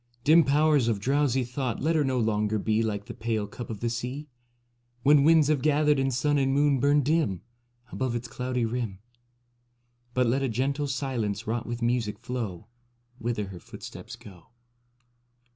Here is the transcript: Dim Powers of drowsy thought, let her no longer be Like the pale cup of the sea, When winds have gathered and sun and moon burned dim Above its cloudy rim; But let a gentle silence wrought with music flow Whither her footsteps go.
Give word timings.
Dim 0.23 0.43
Powers 0.43 0.87
of 0.87 0.99
drowsy 0.99 1.43
thought, 1.43 1.79
let 1.79 1.95
her 1.95 2.03
no 2.03 2.17
longer 2.19 2.57
be 2.57 2.81
Like 2.81 3.05
the 3.05 3.13
pale 3.13 3.45
cup 3.45 3.69
of 3.69 3.81
the 3.81 3.89
sea, 3.91 4.27
When 5.03 5.23
winds 5.23 5.47
have 5.47 5.61
gathered 5.61 5.99
and 5.99 6.11
sun 6.11 6.39
and 6.39 6.51
moon 6.51 6.79
burned 6.79 7.05
dim 7.05 7.43
Above 7.91 8.15
its 8.15 8.27
cloudy 8.27 8.65
rim; 8.65 8.97
But 10.15 10.25
let 10.25 10.41
a 10.41 10.49
gentle 10.49 10.87
silence 10.87 11.45
wrought 11.45 11.67
with 11.67 11.83
music 11.83 12.17
flow 12.17 12.65
Whither 13.19 13.49
her 13.49 13.59
footsteps 13.59 14.15
go. 14.15 14.47